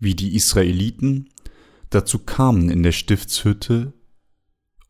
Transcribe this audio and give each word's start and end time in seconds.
wie 0.00 0.14
die 0.14 0.34
Israeliten 0.34 1.28
dazu 1.90 2.18
kamen, 2.18 2.70
in 2.70 2.82
der 2.82 2.92
Stiftshütte 2.92 3.92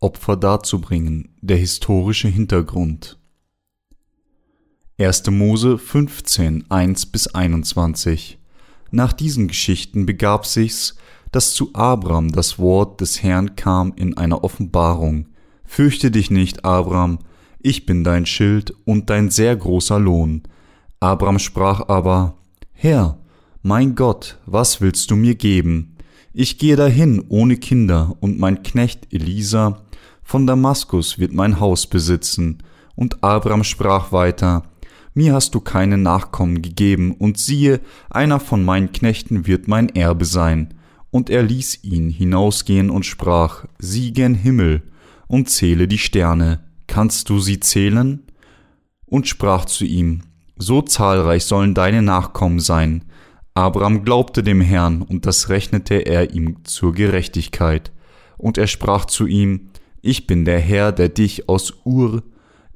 Opfer 0.02 0.36
darzubringen, 0.36 1.36
der 1.42 1.58
historische 1.58 2.28
Hintergrund. 2.28 3.18
1. 4.98 5.30
Mose 5.30 5.76
15, 5.76 6.70
1 6.70 7.06
bis 7.06 7.26
21 7.26 8.38
Nach 8.90 9.12
diesen 9.12 9.48
Geschichten 9.48 10.06
begab 10.06 10.46
sich's, 10.46 10.96
dass 11.32 11.52
zu 11.52 11.74
Abram 11.74 12.32
das 12.32 12.58
Wort 12.58 13.00
des 13.02 13.22
Herrn 13.22 13.56
kam 13.56 13.92
in 13.94 14.16
einer 14.16 14.42
Offenbarung. 14.42 15.28
Fürchte 15.64 16.10
dich 16.10 16.30
nicht, 16.30 16.64
Abram, 16.64 17.18
ich 17.58 17.84
bin 17.84 18.04
dein 18.04 18.24
Schild 18.24 18.74
und 18.86 19.10
dein 19.10 19.30
sehr 19.30 19.54
großer 19.54 19.98
Lohn. 19.98 20.42
Abram 20.98 21.38
sprach 21.38 21.88
aber, 21.88 22.38
Herr, 22.72 23.19
mein 23.62 23.94
Gott, 23.94 24.38
was 24.46 24.80
willst 24.80 25.10
du 25.10 25.16
mir 25.16 25.34
geben? 25.34 25.96
Ich 26.32 26.58
gehe 26.58 26.76
dahin 26.76 27.22
ohne 27.28 27.56
Kinder, 27.56 28.16
und 28.20 28.38
mein 28.38 28.62
Knecht 28.62 29.12
Elisa 29.12 29.82
von 30.22 30.46
Damaskus 30.46 31.18
wird 31.18 31.32
mein 31.32 31.60
Haus 31.60 31.86
besitzen. 31.86 32.62
Und 32.94 33.22
Abram 33.22 33.64
sprach 33.64 34.12
weiter, 34.12 34.62
Mir 35.12 35.34
hast 35.34 35.54
du 35.54 35.60
keine 35.60 35.98
Nachkommen 35.98 36.62
gegeben, 36.62 37.12
und 37.12 37.36
siehe, 37.36 37.80
einer 38.08 38.40
von 38.40 38.64
meinen 38.64 38.92
Knechten 38.92 39.46
wird 39.46 39.68
mein 39.68 39.88
Erbe 39.90 40.24
sein. 40.24 40.74
Und 41.10 41.28
er 41.28 41.42
ließ 41.42 41.82
ihn 41.82 42.08
hinausgehen 42.08 42.88
und 42.88 43.04
sprach, 43.04 43.66
Sieh 43.78 44.12
gen 44.12 44.34
Himmel 44.34 44.82
und 45.26 45.50
zähle 45.50 45.86
die 45.86 45.98
Sterne, 45.98 46.60
kannst 46.86 47.28
du 47.28 47.40
sie 47.40 47.60
zählen? 47.60 48.22
Und 49.04 49.28
sprach 49.28 49.64
zu 49.66 49.84
ihm, 49.84 50.22
So 50.56 50.80
zahlreich 50.80 51.44
sollen 51.44 51.74
deine 51.74 52.00
Nachkommen 52.00 52.60
sein. 52.60 53.04
Abraham 53.54 54.04
glaubte 54.04 54.42
dem 54.42 54.60
Herrn, 54.60 55.02
und 55.02 55.26
das 55.26 55.48
rechnete 55.48 55.94
er 55.94 56.32
ihm 56.32 56.64
zur 56.64 56.92
Gerechtigkeit. 56.92 57.92
Und 58.38 58.58
er 58.58 58.66
sprach 58.66 59.04
zu 59.04 59.26
ihm, 59.26 59.70
Ich 60.02 60.26
bin 60.26 60.44
der 60.44 60.60
Herr, 60.60 60.92
der 60.92 61.08
dich 61.08 61.48
aus 61.48 61.74
Ur 61.84 62.22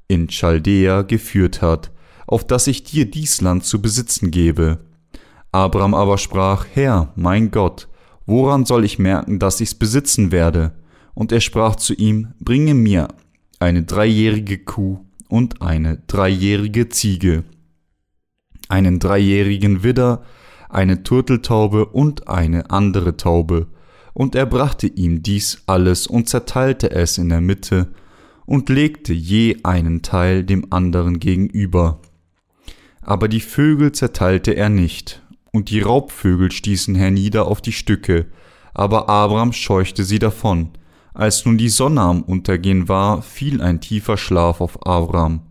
in 0.08 0.28
Chaldea 0.28 1.02
geführt 1.02 1.62
hat, 1.62 1.90
auf 2.26 2.46
dass 2.46 2.66
ich 2.66 2.84
dir 2.84 3.10
dies 3.10 3.40
Land 3.40 3.64
zu 3.64 3.80
besitzen 3.80 4.30
gebe. 4.30 4.80
Abraham 5.52 5.94
aber 5.94 6.18
sprach, 6.18 6.66
Herr, 6.74 7.12
mein 7.16 7.50
Gott, 7.50 7.88
woran 8.26 8.66
soll 8.66 8.84
ich 8.84 8.98
merken, 8.98 9.38
dass 9.38 9.60
ich's 9.60 9.74
besitzen 9.74 10.32
werde? 10.32 10.72
Und 11.14 11.30
er 11.30 11.40
sprach 11.40 11.76
zu 11.76 11.94
ihm, 11.94 12.34
Bringe 12.40 12.74
mir 12.74 13.08
eine 13.60 13.84
dreijährige 13.84 14.58
Kuh 14.58 15.04
und 15.28 15.62
eine 15.62 16.02
dreijährige 16.06 16.88
Ziege, 16.88 17.44
einen 18.68 18.98
dreijährigen 18.98 19.82
Widder, 19.82 20.24
eine 20.74 21.02
Turteltaube 21.02 21.86
und 21.86 22.28
eine 22.28 22.70
andere 22.70 23.16
Taube. 23.16 23.68
Und 24.12 24.34
er 24.34 24.46
brachte 24.46 24.86
ihm 24.86 25.22
dies 25.22 25.62
alles 25.66 26.06
und 26.06 26.28
zerteilte 26.28 26.90
es 26.90 27.18
in 27.18 27.28
der 27.28 27.40
Mitte 27.40 27.88
und 28.46 28.68
legte 28.68 29.12
je 29.12 29.56
einen 29.62 30.02
Teil 30.02 30.44
dem 30.44 30.72
anderen 30.72 31.18
gegenüber. 31.18 32.00
Aber 33.00 33.28
die 33.28 33.40
Vögel 33.40 33.92
zerteilte 33.92 34.52
er 34.52 34.68
nicht, 34.68 35.22
und 35.52 35.70
die 35.70 35.80
Raubvögel 35.80 36.50
stießen 36.50 36.94
hernieder 36.94 37.46
auf 37.46 37.60
die 37.60 37.72
Stücke, 37.72 38.26
aber 38.72 39.08
Abraham 39.08 39.52
scheuchte 39.52 40.04
sie 40.04 40.18
davon. 40.18 40.70
Als 41.12 41.44
nun 41.44 41.58
die 41.58 41.68
Sonne 41.68 42.00
am 42.00 42.22
Untergehen 42.22 42.88
war, 42.88 43.22
fiel 43.22 43.62
ein 43.62 43.80
tiefer 43.80 44.16
Schlaf 44.16 44.60
auf 44.60 44.84
Abraham. 44.84 45.42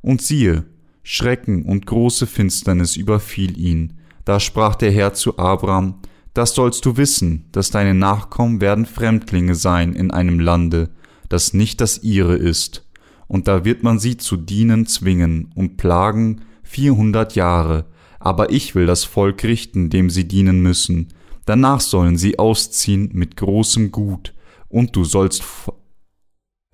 Und 0.00 0.22
siehe, 0.22 0.64
Schrecken 1.02 1.64
und 1.64 1.86
große 1.86 2.26
Finsternis 2.26 2.96
überfiel 2.96 3.58
ihn, 3.58 3.97
da 4.28 4.40
sprach 4.40 4.74
der 4.74 4.90
Herr 4.90 5.14
zu 5.14 5.38
Abraham, 5.38 6.00
das 6.34 6.54
sollst 6.54 6.84
du 6.84 6.98
wissen, 6.98 7.46
dass 7.50 7.70
deine 7.70 7.94
Nachkommen 7.94 8.60
werden 8.60 8.84
Fremdlinge 8.84 9.54
sein 9.54 9.94
in 9.94 10.10
einem 10.10 10.38
Lande, 10.38 10.90
das 11.30 11.54
nicht 11.54 11.80
das 11.80 12.02
ihre 12.02 12.36
ist, 12.36 12.86
und 13.26 13.48
da 13.48 13.64
wird 13.64 13.82
man 13.82 13.98
sie 13.98 14.18
zu 14.18 14.36
dienen 14.36 14.84
zwingen 14.84 15.50
und 15.54 15.78
plagen 15.78 16.42
vierhundert 16.62 17.36
Jahre, 17.36 17.86
aber 18.20 18.52
ich 18.52 18.74
will 18.74 18.84
das 18.84 19.04
Volk 19.04 19.44
richten, 19.44 19.88
dem 19.88 20.10
sie 20.10 20.28
dienen 20.28 20.60
müssen, 20.60 21.08
danach 21.46 21.80
sollen 21.80 22.18
sie 22.18 22.38
ausziehen 22.38 23.08
mit 23.14 23.34
großem 23.34 23.92
Gut, 23.92 24.34
und 24.68 24.94
du 24.94 25.04
sollst 25.04 25.42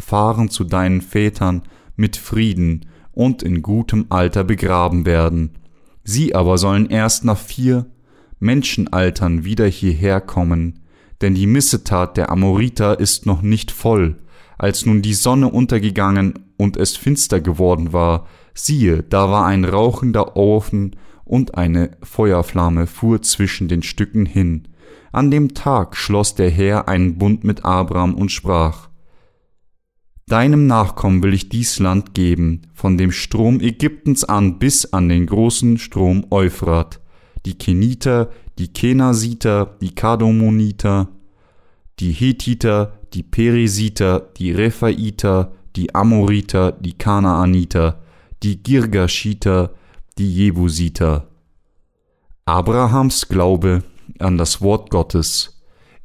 fahren 0.03 0.51
zu 0.51 0.65
deinen 0.65 1.03
Vätern 1.03 1.63
mit 1.95 2.17
Frieden 2.17 2.87
und 3.13 3.45
in 3.45 3.63
gutem 3.63 4.07
Alter 4.09 4.43
begraben 4.43 5.07
werden, 5.07 5.53
Sie 6.05 6.35
aber 6.35 6.59
sollen 6.59 6.91
erst 6.91 7.25
nach 7.25 7.39
vier 7.39 7.87
Menschenaltern 8.39 9.45
wieder 9.45 9.67
hierher 9.67 10.21
kommen, 10.21 10.81
denn 11.23 11.35
die 11.35 11.47
Missetat 11.47 12.17
der 12.17 12.31
Amoriter 12.31 13.01
ist 13.01 13.25
noch 13.27 13.41
nicht 13.41 13.71
voll. 13.71 14.17
Als 14.59 14.85
nun 14.87 15.03
die 15.03 15.15
Sonne 15.15 15.49
untergegangen 15.51 16.35
und 16.57 16.77
es 16.77 16.97
finster 16.97 17.41
geworden 17.41 17.93
war, 17.93 18.27
siehe, 18.53 19.03
da 19.03 19.31
war 19.31 19.47
ein 19.47 19.65
rauchender 19.65 20.37
Ofen 20.37 20.97
und 21.25 21.57
eine 21.57 21.93
Feuerflamme 22.03 22.87
fuhr 22.87 23.23
zwischen 23.23 23.69
den 23.69 23.83
Stücken 23.83 24.27
hin. 24.27 24.69
An 25.11 25.31
dem 25.31 25.55
Tag 25.55 25.97
schloss 25.97 26.35
der 26.35 26.51
Herr 26.51 26.89
einen 26.89 27.19
Bund 27.19 27.45
mit 27.45 27.65
Abraham 27.65 28.15
und 28.15 28.31
sprach, 28.31 28.89
Deinem 30.27 30.67
Nachkommen 30.67 31.23
will 31.23 31.35
ich 31.35 31.51
dies 31.51 31.79
Land 31.79 32.15
geben, 32.15 32.63
von 32.73 32.97
dem 32.97 33.13
Strom 33.13 33.61
Ägyptens 33.61 34.25
an 34.25 34.59
bis 34.59 34.87
an 34.93 35.11
den 35.11 35.27
großen 35.27 35.77
Strom 35.77 36.27
Euphrat, 36.31 37.01
die 37.45 37.59
Keniter, 37.59 38.31
die 38.59 38.73
Kenasiter, 38.73 39.77
die 39.83 39.95
Kadomoniter, 39.95 41.09
die 42.01 42.13
Hethiter, 42.13 42.99
die 43.13 43.23
Peresiter, 43.23 44.31
die 44.39 44.53
Rephaiter, 44.53 45.53
die 45.77 45.95
Amoriter, 45.95 46.73
die 46.73 46.95
Kanaaniter, 46.95 48.01
die 48.43 48.63
Girgashiter, 48.63 49.75
die 50.17 50.35
Jebusiter. 50.35 51.29
Abrahams 52.47 53.29
Glaube 53.29 53.83
an 54.19 54.39
das 54.39 54.63
Wort 54.63 54.91
Gottes 54.91 55.54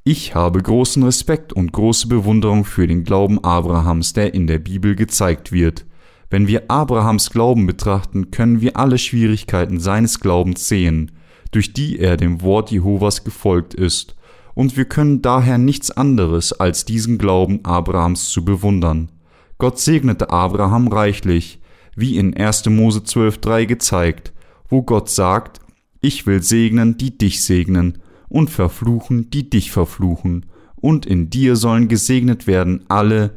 ich 0.04 0.34
habe 0.34 0.62
großen 0.62 1.04
Respekt 1.04 1.54
und 1.54 1.72
große 1.72 2.08
Bewunderung 2.08 2.66
für 2.66 2.88
den 2.88 3.04
Glauben 3.04 3.44
Abrahams, 3.44 4.14
der 4.14 4.34
in 4.34 4.48
der 4.48 4.60
Bibel 4.60 4.96
gezeigt 4.96 5.52
wird. 5.52 5.86
Wenn 6.30 6.48
wir 6.48 6.70
Abrahams 6.70 7.32
Glauben 7.32 7.66
betrachten, 7.66 8.32
können 8.32 8.62
wir 8.62 8.78
alle 8.78 8.98
Schwierigkeiten 8.98 9.80
seines 9.80 10.20
Glaubens 10.20 10.68
sehen, 10.68 11.12
durch 11.52 11.74
die 11.74 12.00
er 12.00 12.18
dem 12.18 12.42
Wort 12.42 12.72
Jehovas 12.72 13.24
gefolgt 13.24 13.74
ist, 13.74 14.16
und 14.54 14.76
wir 14.78 14.86
können 14.86 15.22
daher 15.22 15.58
nichts 15.58 15.90
anderes 15.90 16.54
als 16.54 16.86
diesen 16.86 17.18
Glauben 17.18 17.64
Abrahams 17.64 18.30
zu 18.30 18.44
bewundern. 18.44 19.10
Gott 19.58 19.80
segnete 19.80 20.30
Abraham 20.32 20.88
reichlich, 20.88 21.60
wie 21.96 22.18
in 22.18 22.36
1. 22.36 22.66
Mose 22.68 23.00
12.3 23.00 23.66
gezeigt, 23.66 24.34
wo 24.68 24.82
Gott 24.82 25.10
sagt, 25.10 25.60
ich 26.02 26.28
will 26.28 26.44
segnen, 26.44 26.98
die 26.98 27.18
dich 27.18 27.44
segnen, 27.44 28.00
und 28.30 28.50
verfluchen, 28.50 29.30
die 29.32 29.50
dich 29.50 29.72
verfluchen, 29.72 30.46
und 30.76 31.06
in 31.06 31.30
dir 31.30 31.56
sollen 31.58 31.90
gesegnet 31.90 32.48
werden 32.48 32.86
alle 32.88 33.32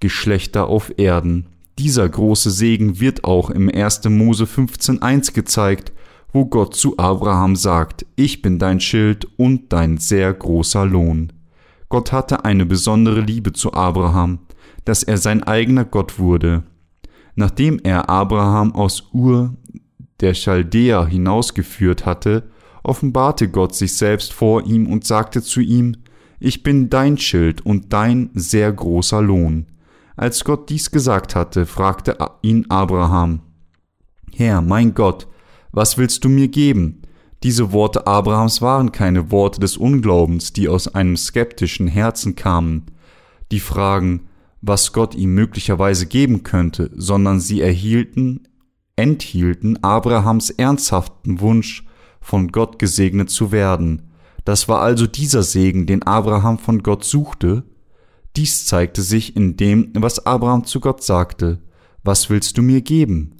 Geschlechter 0.00 0.68
auf 0.68 0.98
Erden. 0.98 1.48
Dieser 1.78 2.08
große 2.08 2.50
Segen 2.50 3.00
wird 3.00 3.24
auch 3.24 3.50
im 3.50 3.68
1. 3.68 4.04
Mose 4.08 4.44
15.1 4.44 5.34
gezeigt, 5.34 5.92
wo 6.32 6.46
Gott 6.46 6.74
zu 6.74 6.98
Abraham 6.98 7.56
sagt, 7.56 8.06
ich 8.16 8.40
bin 8.40 8.58
dein 8.58 8.80
Schild 8.80 9.26
und 9.36 9.72
dein 9.72 9.98
sehr 9.98 10.32
großer 10.32 10.86
Lohn. 10.86 11.32
Gott 11.88 12.12
hatte 12.12 12.44
eine 12.44 12.66
besondere 12.66 13.20
Liebe 13.20 13.52
zu 13.52 13.74
Abraham, 13.74 14.40
dass 14.84 15.02
er 15.02 15.18
sein 15.18 15.42
eigener 15.42 15.84
Gott 15.84 16.18
wurde. 16.18 16.62
Nachdem 17.34 17.78
er 17.82 18.08
Abraham 18.08 18.74
aus 18.74 19.10
Ur 19.12 19.54
der 20.20 20.32
Chaldäer 20.32 21.06
hinausgeführt 21.06 22.06
hatte, 22.06 22.50
offenbarte 22.86 23.48
Gott 23.48 23.74
sich 23.74 23.96
selbst 23.96 24.32
vor 24.32 24.64
ihm 24.64 24.86
und 24.86 25.04
sagte 25.04 25.42
zu 25.42 25.60
ihm, 25.60 25.96
Ich 26.38 26.62
bin 26.62 26.88
dein 26.90 27.18
Schild 27.18 27.64
und 27.64 27.92
dein 27.92 28.30
sehr 28.34 28.72
großer 28.72 29.22
Lohn. 29.22 29.66
Als 30.16 30.44
Gott 30.44 30.70
dies 30.70 30.90
gesagt 30.90 31.34
hatte, 31.34 31.66
fragte 31.66 32.16
ihn 32.42 32.66
Abraham, 32.68 33.40
Herr, 34.34 34.60
mein 34.60 34.94
Gott, 34.94 35.28
was 35.72 35.98
willst 35.98 36.24
du 36.24 36.28
mir 36.28 36.48
geben? 36.48 37.02
Diese 37.42 37.72
Worte 37.72 38.06
Abrahams 38.06 38.62
waren 38.62 38.92
keine 38.92 39.30
Worte 39.30 39.60
des 39.60 39.76
Unglaubens, 39.76 40.52
die 40.52 40.68
aus 40.68 40.88
einem 40.88 41.16
skeptischen 41.16 41.86
Herzen 41.86 42.34
kamen, 42.34 42.86
die 43.52 43.60
fragen, 43.60 44.28
was 44.62 44.92
Gott 44.92 45.14
ihm 45.14 45.34
möglicherweise 45.34 46.06
geben 46.06 46.42
könnte, 46.42 46.90
sondern 46.94 47.40
sie 47.40 47.60
erhielten, 47.60 48.48
enthielten 48.96 49.82
Abrahams 49.82 50.50
ernsthaften 50.50 51.40
Wunsch, 51.40 51.85
von 52.26 52.48
Gott 52.48 52.80
gesegnet 52.80 53.30
zu 53.30 53.52
werden. 53.52 54.10
Das 54.44 54.68
war 54.68 54.80
also 54.80 55.06
dieser 55.06 55.44
Segen, 55.44 55.86
den 55.86 56.02
Abraham 56.02 56.58
von 56.58 56.82
Gott 56.82 57.04
suchte. 57.04 57.62
Dies 58.34 58.66
zeigte 58.66 59.02
sich 59.02 59.36
in 59.36 59.56
dem, 59.56 59.92
was 59.94 60.26
Abraham 60.26 60.64
zu 60.64 60.80
Gott 60.80 61.04
sagte. 61.04 61.60
Was 62.02 62.28
willst 62.28 62.58
du 62.58 62.62
mir 62.62 62.80
geben? 62.80 63.36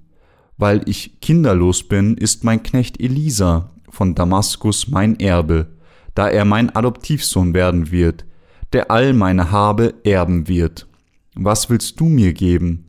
Weil 0.57 0.89
ich 0.89 1.21
kinderlos 1.21 1.89
bin, 1.89 2.17
ist 2.17 2.45
mein 2.45 2.63
Knecht 2.63 3.01
Elisa 3.01 3.73
von 3.91 4.15
Damaskus 4.15 4.87
mein 4.87 5.19
Erbe. 5.19 5.67
da 6.15 6.29
er 6.29 6.45
mein 6.47 6.75
Adoptivsohn 6.75 7.53
werden 7.55 7.91
wird, 7.91 8.25
der 8.73 8.91
all 8.91 9.13
meine 9.13 9.51
Habe 9.51 9.95
erben 10.05 10.49
wird. 10.49 10.87
Was 11.35 11.69
willst 11.69 12.01
du 12.01 12.07
mir 12.07 12.33
geben? 12.33 12.87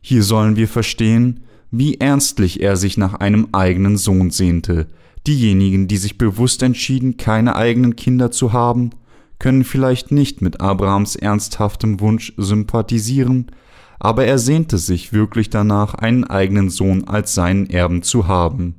Hier 0.00 0.22
sollen 0.22 0.56
wir 0.56 0.68
verstehen, 0.68 1.40
wie 1.70 1.96
ernstlich 1.96 2.62
er 2.62 2.76
sich 2.76 2.96
nach 2.96 3.14
einem 3.14 3.48
eigenen 3.52 3.98
Sohn 3.98 4.30
sehnte. 4.30 4.86
Diejenigen, 5.26 5.86
die 5.86 5.98
sich 5.98 6.18
bewusst 6.18 6.62
entschieden, 6.62 7.16
keine 7.16 7.56
eigenen 7.56 7.96
Kinder 7.96 8.30
zu 8.30 8.52
haben, 8.52 8.90
können 9.38 9.64
vielleicht 9.64 10.10
nicht 10.10 10.42
mit 10.42 10.60
Abrahams 10.60 11.16
ernsthaftem 11.16 12.00
Wunsch 12.00 12.32
sympathisieren, 12.36 13.50
aber 13.98 14.24
er 14.24 14.38
sehnte 14.38 14.78
sich 14.78 15.12
wirklich 15.12 15.50
danach, 15.50 15.94
einen 15.94 16.24
eigenen 16.24 16.70
Sohn 16.70 17.06
als 17.06 17.34
seinen 17.34 17.68
Erben 17.68 18.02
zu 18.02 18.28
haben. 18.28 18.76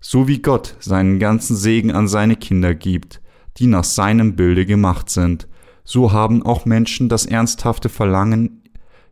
So 0.00 0.28
wie 0.28 0.40
Gott 0.40 0.76
seinen 0.80 1.18
ganzen 1.18 1.56
Segen 1.56 1.90
an 1.90 2.08
seine 2.08 2.36
Kinder 2.36 2.74
gibt, 2.74 3.20
die 3.58 3.66
nach 3.66 3.84
seinem 3.84 4.36
Bilde 4.36 4.64
gemacht 4.64 5.10
sind, 5.10 5.48
so 5.84 6.12
haben 6.12 6.44
auch 6.44 6.66
Menschen 6.66 7.08
das 7.08 7.26
ernsthafte 7.26 7.88
Verlangen, 7.88 8.62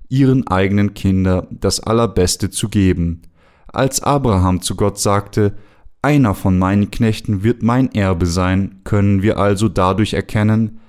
ihren 0.09 0.47
eigenen 0.47 0.95
Kindern 0.95 1.47
das 1.51 1.81
Allerbeste 1.81 2.51
zu 2.51 2.69
geben. 2.69 3.23
Als 3.67 4.01
Abraham 4.01 4.63
zu 4.63 4.77
Gott 4.77 4.99
sagte, 4.99 5.57
einer 6.03 6.35
von 6.35 6.59
meinen 6.59 6.91
Knechten 6.91 7.43
wird 7.43 7.63
mein 7.63 7.93
Erbe 7.93 8.27
sein, 8.27 8.81
können 8.85 9.23
wir 9.23 9.39
also 9.39 9.69
dadurch 9.69 10.15
erkennen, 10.15 10.81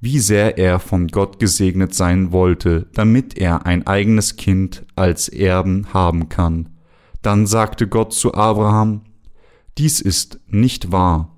wie 0.00 0.18
sehr 0.18 0.58
er 0.58 0.78
von 0.78 1.08
Gott 1.08 1.38
gesegnet 1.38 1.94
sein 1.94 2.32
wollte, 2.32 2.86
damit 2.94 3.38
er 3.38 3.66
ein 3.66 3.86
eigenes 3.86 4.36
Kind 4.36 4.84
als 4.96 5.28
Erben 5.28 5.94
haben 5.94 6.28
kann. 6.28 6.70
Dann 7.22 7.46
sagte 7.46 7.86
Gott 7.86 8.12
zu 8.12 8.34
Abraham, 8.34 9.02
Dies 9.78 10.00
ist 10.00 10.40
nicht 10.48 10.92
wahr. 10.92 11.36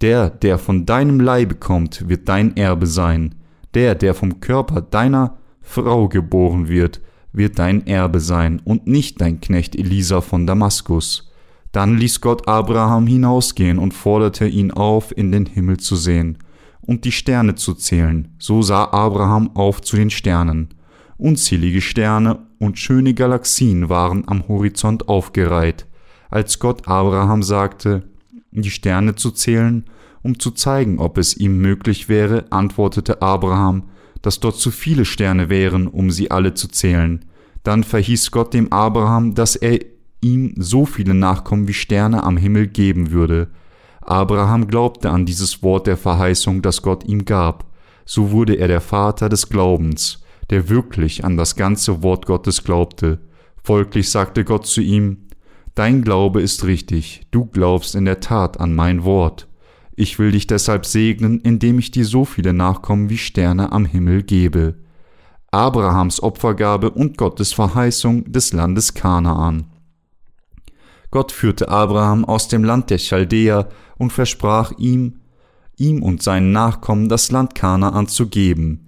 Der, 0.00 0.30
der 0.30 0.58
von 0.58 0.86
deinem 0.86 1.20
Leibe 1.20 1.56
kommt, 1.56 2.08
wird 2.08 2.28
dein 2.28 2.56
Erbe 2.56 2.86
sein. 2.86 3.34
Der, 3.74 3.94
der 3.94 4.14
vom 4.14 4.40
Körper 4.40 4.80
deiner 4.80 5.38
Frau 5.60 6.08
geboren 6.08 6.68
wird, 6.68 7.00
wird 7.32 7.58
dein 7.58 7.86
Erbe 7.86 8.20
sein 8.20 8.60
und 8.64 8.86
nicht 8.86 9.20
dein 9.20 9.40
Knecht 9.40 9.76
Elisa 9.76 10.20
von 10.20 10.46
Damaskus. 10.46 11.27
Dann 11.72 11.98
ließ 11.98 12.20
Gott 12.20 12.48
Abraham 12.48 13.06
hinausgehen 13.06 13.78
und 13.78 13.94
forderte 13.94 14.46
ihn 14.46 14.70
auf, 14.70 15.16
in 15.16 15.32
den 15.32 15.46
Himmel 15.46 15.78
zu 15.78 15.96
sehen 15.96 16.38
und 16.88 17.04
die 17.04 17.12
Sterne 17.12 17.54
zu 17.54 17.74
zählen. 17.74 18.34
So 18.38 18.62
sah 18.62 18.84
Abraham 18.86 19.50
auf 19.54 19.82
zu 19.82 19.96
den 19.96 20.08
Sternen. 20.08 20.68
Unzählige 21.18 21.82
Sterne 21.82 22.46
und 22.58 22.78
schöne 22.78 23.12
Galaxien 23.12 23.90
waren 23.90 24.26
am 24.26 24.48
Horizont 24.48 25.08
aufgereiht. 25.08 25.86
Als 26.30 26.58
Gott 26.58 26.88
Abraham 26.88 27.42
sagte, 27.42 28.04
die 28.50 28.70
Sterne 28.70 29.14
zu 29.16 29.30
zählen, 29.30 29.84
um 30.22 30.38
zu 30.38 30.50
zeigen, 30.50 30.98
ob 30.98 31.18
es 31.18 31.36
ihm 31.36 31.58
möglich 31.58 32.08
wäre, 32.08 32.46
antwortete 32.50 33.20
Abraham, 33.20 33.84
dass 34.22 34.40
dort 34.40 34.56
zu 34.56 34.70
viele 34.70 35.04
Sterne 35.04 35.50
wären, 35.50 35.86
um 35.86 36.10
sie 36.10 36.30
alle 36.30 36.54
zu 36.54 36.68
zählen. 36.68 37.24
Dann 37.62 37.84
verhieß 37.84 38.30
Gott 38.30 38.54
dem 38.54 38.72
Abraham, 38.72 39.34
dass 39.34 39.56
er 39.56 39.78
ihm 40.20 40.54
so 40.56 40.86
viele 40.86 41.14
Nachkommen 41.14 41.68
wie 41.68 41.74
Sterne 41.74 42.24
am 42.24 42.36
Himmel 42.36 42.66
geben 42.66 43.10
würde. 43.10 43.48
Abraham 44.00 44.66
glaubte 44.66 45.10
an 45.10 45.26
dieses 45.26 45.62
Wort 45.62 45.86
der 45.86 45.96
Verheißung, 45.96 46.62
das 46.62 46.82
Gott 46.82 47.04
ihm 47.04 47.24
gab. 47.24 47.66
So 48.04 48.30
wurde 48.30 48.54
er 48.54 48.68
der 48.68 48.80
Vater 48.80 49.28
des 49.28 49.48
Glaubens, 49.48 50.22
der 50.50 50.68
wirklich 50.68 51.24
an 51.24 51.36
das 51.36 51.56
ganze 51.56 52.02
Wort 52.02 52.26
Gottes 52.26 52.64
glaubte. 52.64 53.20
Folglich 53.62 54.10
sagte 54.10 54.44
Gott 54.44 54.66
zu 54.66 54.80
ihm, 54.80 55.28
Dein 55.74 56.02
Glaube 56.02 56.42
ist 56.42 56.64
richtig, 56.64 57.26
du 57.30 57.44
glaubst 57.44 57.94
in 57.94 58.04
der 58.04 58.18
Tat 58.18 58.58
an 58.58 58.74
mein 58.74 59.04
Wort. 59.04 59.46
Ich 59.94 60.18
will 60.18 60.32
dich 60.32 60.46
deshalb 60.46 60.86
segnen, 60.86 61.40
indem 61.40 61.78
ich 61.78 61.90
dir 61.90 62.04
so 62.04 62.24
viele 62.24 62.52
Nachkommen 62.52 63.10
wie 63.10 63.18
Sterne 63.18 63.72
am 63.72 63.84
Himmel 63.84 64.22
gebe. 64.22 64.74
Abrahams 65.50 66.22
Opfergabe 66.22 66.90
und 66.90 67.16
Gottes 67.16 67.52
Verheißung 67.52 68.30
des 68.32 68.52
Landes 68.52 68.94
Kanaan. 68.94 69.66
Gott 71.10 71.32
führte 71.32 71.68
Abraham 71.68 72.24
aus 72.24 72.48
dem 72.48 72.64
Land 72.64 72.90
der 72.90 72.98
Chaldäer 72.98 73.68
und 73.96 74.12
versprach 74.12 74.72
ihm, 74.78 75.20
ihm 75.76 76.02
und 76.02 76.22
seinen 76.22 76.52
Nachkommen 76.52 77.08
das 77.08 77.30
Land 77.30 77.54
Kanaan 77.54 78.08
zu 78.08 78.28
geben. 78.28 78.84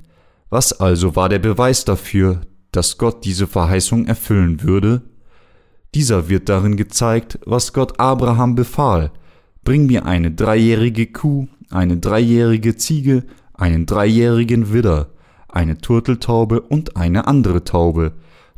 Was 0.51 0.79
also 0.79 1.17
war 1.17 1.29
der 1.29 1.39
Beweis 1.39 1.85
dafür, 1.85 2.43
dass 2.73 2.99
Gott 2.99 3.25
diese 3.25 3.47
Verheißung 3.47 4.07
erfüllen 4.07 4.63
würde? 4.63 5.03
Dieser 5.95 6.29
wird 6.29 6.49
darin 6.49 6.77
gezeigt, 6.77 7.39
was 7.47 7.73
Gott 7.73 7.99
Abraham 7.99 8.55
befahl. 8.55 9.11
Bring 9.65 9.87
mir 9.87 10.07
eine 10.07 10.31
dreijährige 10.31 11.07
Kuh, 11.07 11.49
eine 11.71 11.99
dreijährige 11.99 12.77
Ziege, 12.77 13.25
einen 13.55 13.87
dreijährigen 13.87 14.73
Widder, 14.73 15.11
eine 15.49 15.79
Turteltaube 15.79 16.61
und 16.61 16.97
eine 16.97 17.27
andere 17.27 17.65
Taube, 17.65 18.13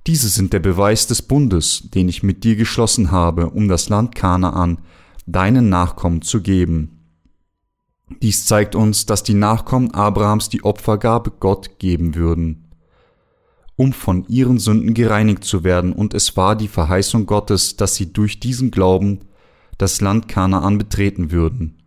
diese 0.07 0.29
sind 0.29 0.53
der 0.53 0.61
Beweis 0.61 1.07
des 1.07 1.23
Bundes, 1.23 1.89
den 1.95 2.09
ich 2.09 2.23
mit 2.23 2.43
dir 2.45 2.57
geschlossen 2.57 3.11
habe, 3.11 3.51
um 3.51 3.69
das 3.69 3.89
Land 3.89 4.15
Kanaan 4.15 4.79
deinen 5.27 5.69
Nachkommen 5.69 6.23
zu 6.23 6.43
geben. 6.43 6.99
Dies 8.21 8.45
zeigt 8.45 8.75
uns, 8.75 9.07
dass 9.07 9.23
die 9.23 9.35
Nachkommen 9.35 9.93
Abrahams 9.93 10.49
die 10.49 10.65
Opfergabe 10.65 11.31
Gott 11.31 11.79
geben 11.79 12.15
würden, 12.15 12.69
um 13.77 13.93
von 13.93 14.27
ihren 14.29 14.59
Sünden 14.59 14.93
gereinigt 14.93 15.45
zu 15.45 15.65
werden, 15.65 15.93
und 15.93 16.15
es 16.15 16.37
war 16.37 16.57
die 16.57 16.69
Verheißung 16.69 17.27
Gottes, 17.27 17.77
dass 17.77 17.95
sie 17.95 18.13
durch 18.13 18.41
diesen 18.41 18.71
Glauben 18.71 19.21
das 19.79 20.01
Land 20.01 20.29
Kanaan 20.29 20.79
betreten 20.79 21.31
würden. 21.31 21.79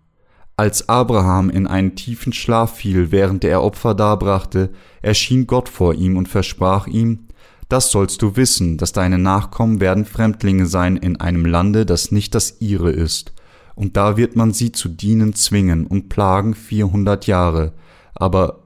Als 0.58 0.88
Abraham 0.88 1.50
in 1.50 1.68
einen 1.68 1.96
tiefen 1.96 2.32
Schlaf 2.32 2.78
fiel, 2.78 3.12
während 3.12 3.44
er 3.44 3.62
Opfer 3.62 3.94
darbrachte, 3.94 4.72
erschien 5.02 5.48
Gott 5.48 5.68
vor 5.68 5.94
ihm 5.94 6.16
und 6.16 6.30
versprach 6.30 6.88
ihm, 6.88 7.28
das 7.70 7.92
sollst 7.92 8.22
du 8.22 8.36
wissen, 8.36 8.78
dass 8.78 8.92
deine 8.92 9.18
Nachkommen 9.18 9.80
werden 9.80 10.06
Fremdlinge 10.06 10.68
sein 10.68 10.98
in 10.98 11.20
einem 11.20 11.46
Lande, 11.46 11.86
das 11.86 12.12
nicht 12.12 12.36
das 12.36 12.58
ihre 12.60 12.92
ist. 12.92 13.34
Und 13.74 13.98
da 13.98 14.18
wird 14.18 14.36
man 14.36 14.54
sie 14.54 14.72
zu 14.72 14.88
dienen 14.88 15.34
zwingen 15.34 15.88
und 15.88 16.08
plagen 16.10 16.54
vierhundert 16.54 17.28
Jahre. 17.28 17.74
Aber 18.14 18.64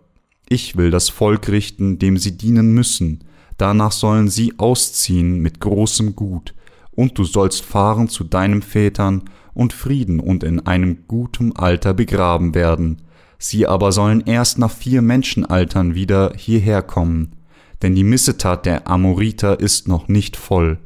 ich 0.49 0.75
will 0.75 0.91
das 0.91 1.09
Volk 1.09 1.47
richten, 1.47 1.97
dem 1.97 2.17
sie 2.17 2.37
dienen 2.37 2.73
müssen. 2.73 3.23
Danach 3.57 3.91
sollen 3.91 4.27
sie 4.27 4.53
ausziehen 4.57 5.39
mit 5.39 5.59
großem 5.59 6.15
Gut. 6.15 6.53
Und 6.91 7.17
du 7.17 7.23
sollst 7.23 7.63
fahren 7.63 8.09
zu 8.09 8.25
deinem 8.25 8.61
Vätern 8.61 9.23
und 9.53 9.73
Frieden 9.73 10.19
und 10.19 10.43
in 10.43 10.65
einem 10.65 11.07
guten 11.07 11.55
Alter 11.55 11.93
begraben 11.93 12.53
werden. 12.53 13.01
Sie 13.37 13.65
aber 13.65 13.93
sollen 13.93 14.21
erst 14.25 14.59
nach 14.59 14.71
vier 14.71 15.01
Menschenaltern 15.01 15.95
wieder 15.95 16.33
hierher 16.35 16.81
kommen 16.81 17.38
denn 17.81 17.95
die 17.95 18.03
Missetat 18.03 18.65
der 18.65 18.87
Amoriter 18.87 19.59
ist 19.59 19.87
noch 19.87 20.07
nicht 20.07 20.35
voll. 20.35 20.79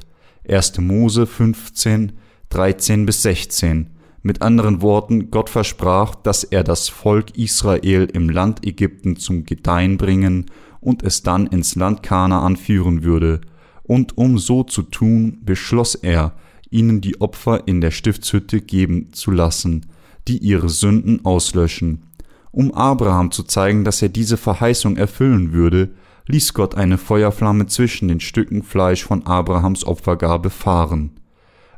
1. 0.48 0.78
Mose 0.78 1.26
15, 1.26 2.12
13 2.50 3.06
bis 3.06 3.22
16. 3.22 3.90
Mit 4.22 4.42
anderen 4.42 4.80
Worten, 4.80 5.30
Gott 5.30 5.50
versprach, 5.50 6.14
dass 6.14 6.44
er 6.44 6.64
das 6.64 6.88
Volk 6.88 7.36
Israel 7.36 8.08
im 8.12 8.30
Land 8.30 8.66
Ägypten 8.66 9.16
zum 9.16 9.44
Gedeihen 9.44 9.98
bringen 9.98 10.46
und 10.80 11.02
es 11.02 11.22
dann 11.22 11.46
ins 11.46 11.74
Land 11.74 12.02
Kanaan 12.02 12.56
führen 12.56 13.02
würde. 13.02 13.40
Und 13.82 14.16
um 14.16 14.38
so 14.38 14.62
zu 14.62 14.82
tun, 14.82 15.40
beschloss 15.42 15.94
er, 15.94 16.32
ihnen 16.70 17.00
die 17.00 17.20
Opfer 17.20 17.68
in 17.68 17.80
der 17.80 17.90
Stiftshütte 17.90 18.60
geben 18.60 19.12
zu 19.12 19.30
lassen, 19.30 19.86
die 20.26 20.38
ihre 20.38 20.68
Sünden 20.68 21.24
auslöschen. 21.24 22.02
Um 22.50 22.72
Abraham 22.72 23.30
zu 23.30 23.42
zeigen, 23.42 23.84
dass 23.84 24.00
er 24.00 24.08
diese 24.08 24.36
Verheißung 24.36 24.96
erfüllen 24.96 25.52
würde, 25.52 25.90
ließ 26.28 26.54
Gott 26.54 26.74
eine 26.74 26.98
Feuerflamme 26.98 27.66
zwischen 27.66 28.08
den 28.08 28.20
Stücken 28.20 28.62
Fleisch 28.62 29.04
von 29.04 29.26
Abrahams 29.26 29.86
Opfergabe 29.86 30.50
fahren. 30.50 31.10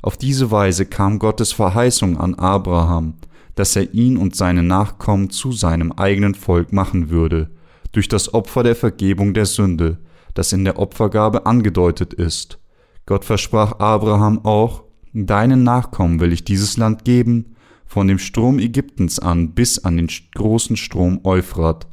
Auf 0.02 0.16
diese 0.16 0.50
Weise 0.50 0.86
kam 0.86 1.18
Gottes 1.18 1.52
Verheißung 1.52 2.18
an 2.18 2.34
Abraham, 2.34 3.14
dass 3.56 3.74
er 3.74 3.92
ihn 3.92 4.16
und 4.16 4.36
seine 4.36 4.62
Nachkommen 4.62 5.30
zu 5.30 5.50
seinem 5.50 5.92
eigenen 5.92 6.34
Volk 6.34 6.72
machen 6.72 7.10
würde, 7.10 7.50
durch 7.92 8.06
das 8.06 8.34
Opfer 8.34 8.62
der 8.62 8.76
Vergebung 8.76 9.34
der 9.34 9.46
Sünde, 9.46 9.98
das 10.34 10.52
in 10.52 10.64
der 10.64 10.78
Opfergabe 10.78 11.46
angedeutet 11.46 12.14
ist. 12.14 12.58
Gott 13.06 13.24
versprach 13.24 13.78
Abraham 13.80 14.44
auch, 14.44 14.84
deinen 15.12 15.64
Nachkommen 15.64 16.20
will 16.20 16.32
ich 16.32 16.44
dieses 16.44 16.76
Land 16.76 17.04
geben, 17.04 17.56
von 17.86 18.06
dem 18.08 18.18
Strom 18.18 18.58
Ägyptens 18.58 19.18
an 19.18 19.52
bis 19.54 19.78
an 19.78 19.96
den 19.96 20.10
großen 20.34 20.76
Strom 20.76 21.20
Euphrat, 21.24 21.86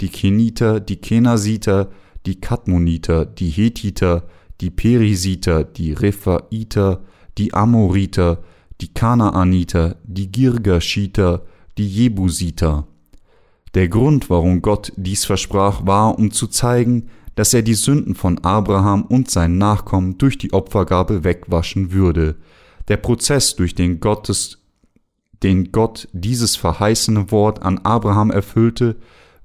die 0.00 0.08
Keniter, 0.08 0.80
die 0.80 0.96
Kenasiter, 0.96 1.90
die 2.26 2.40
Kadmoniter, 2.40 3.24
die 3.24 3.50
Hethiter, 3.50 4.24
die 4.60 4.70
Perisiter, 4.70 5.64
die 5.64 5.92
Rephaiter, 5.92 7.02
die 7.36 7.54
Amoriter, 7.54 8.42
die 8.80 8.92
Kanaaniter, 8.92 9.96
die 10.04 10.30
Girgashiter, 10.30 11.42
die 11.78 11.88
Jebusiter. 11.88 12.86
Der 13.74 13.88
Grund, 13.88 14.30
warum 14.30 14.62
Gott 14.62 14.92
dies 14.96 15.24
versprach, 15.24 15.86
war, 15.86 16.18
um 16.18 16.30
zu 16.30 16.46
zeigen, 16.46 17.08
dass 17.34 17.54
er 17.54 17.62
die 17.62 17.74
Sünden 17.74 18.14
von 18.14 18.38
Abraham 18.40 19.02
und 19.02 19.30
seinen 19.30 19.58
Nachkommen 19.58 20.18
durch 20.18 20.38
die 20.38 20.52
Opfergabe 20.52 21.22
wegwaschen 21.22 21.92
würde. 21.92 22.36
Der 22.88 22.96
Prozess, 22.96 23.54
durch 23.54 23.74
den 23.74 24.00
Gottes 24.00 24.58
den 25.42 25.70
Gott 25.70 26.08
dieses 26.12 26.56
verheißene 26.56 27.30
Wort 27.30 27.62
an 27.62 27.78
Abraham 27.78 28.32
erfüllte, 28.32 28.96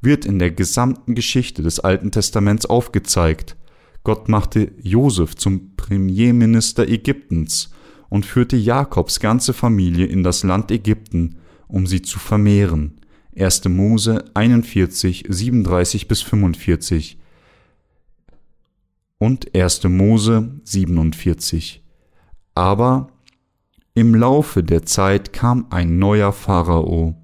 wird 0.03 0.25
in 0.25 0.39
der 0.39 0.51
gesamten 0.51 1.15
Geschichte 1.15 1.63
des 1.63 1.79
Alten 1.79 2.11
Testaments 2.11 2.65
aufgezeigt. 2.65 3.55
Gott 4.03 4.27
machte 4.27 4.71
Josef 4.81 5.35
zum 5.35 5.75
Premierminister 5.75 6.87
Ägyptens 6.87 7.71
und 8.09 8.25
führte 8.25 8.57
Jakobs 8.57 9.19
ganze 9.19 9.53
Familie 9.53 10.05
in 10.05 10.23
das 10.23 10.43
Land 10.43 10.71
Ägypten, 10.71 11.37
um 11.67 11.87
sie 11.87 12.01
zu 12.01 12.19
vermehren. 12.19 12.99
1. 13.35 13.65
Mose 13.69 14.25
41, 14.33 15.25
37 15.27 16.07
bis 16.07 16.21
45 16.21 17.17
und 19.17 19.55
1. 19.55 19.85
Mose 19.85 20.59
47. 20.63 21.81
Aber 22.53 23.07
im 23.95 24.13
Laufe 24.13 24.63
der 24.63 24.85
Zeit 24.85 25.33
kam 25.33 25.67
ein 25.69 25.97
neuer 25.97 26.33
Pharao, 26.33 27.15